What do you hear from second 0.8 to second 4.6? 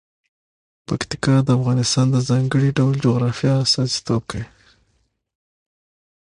پکتیکا د افغانستان د ځانګړي ډول جغرافیه استازیتوب کوي.